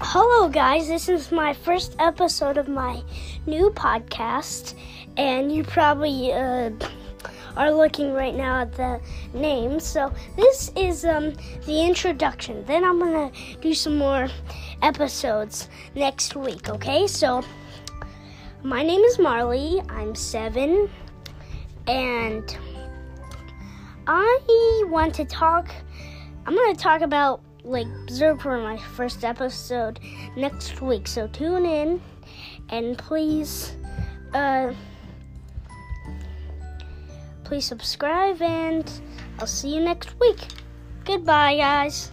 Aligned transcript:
Hello, 0.00 0.48
guys. 0.48 0.88
This 0.88 1.08
is 1.08 1.30
my 1.30 1.54
first 1.54 1.94
episode 2.00 2.58
of 2.58 2.66
my 2.66 3.00
new 3.46 3.70
podcast, 3.70 4.74
and 5.16 5.54
you 5.54 5.62
probably 5.62 6.32
uh, 6.32 6.70
are 7.56 7.70
looking 7.70 8.12
right 8.12 8.34
now 8.34 8.62
at 8.62 8.72
the 8.72 9.00
name. 9.34 9.78
So, 9.78 10.12
this 10.34 10.72
is 10.74 11.04
um, 11.04 11.32
the 11.66 11.80
introduction. 11.80 12.64
Then, 12.64 12.82
I'm 12.82 12.98
gonna 12.98 13.30
do 13.60 13.72
some 13.72 13.96
more 13.96 14.28
episodes 14.82 15.68
next 15.94 16.34
week, 16.34 16.68
okay? 16.68 17.06
So, 17.06 17.44
my 18.64 18.82
name 18.82 19.00
is 19.00 19.20
Marley. 19.20 19.80
I'm 19.88 20.16
seven, 20.16 20.90
and 21.86 22.58
I 24.08 24.84
want 24.88 25.14
to 25.14 25.24
talk. 25.24 25.68
I'm 26.46 26.56
gonna 26.56 26.74
talk 26.74 27.00
about 27.00 27.42
like 27.64 27.86
Berserk 28.06 28.42
for 28.42 28.58
my 28.58 28.76
first 28.76 29.24
episode 29.24 29.98
next 30.36 30.80
week. 30.80 31.08
So 31.08 31.26
tune 31.26 31.64
in 31.64 32.00
and 32.68 32.96
please 32.98 33.76
uh 34.34 34.72
please 37.44 37.64
subscribe 37.64 38.40
and 38.42 38.90
I'll 39.38 39.46
see 39.46 39.74
you 39.74 39.80
next 39.80 40.18
week. 40.20 40.40
Goodbye 41.04 41.56
guys. 41.56 42.10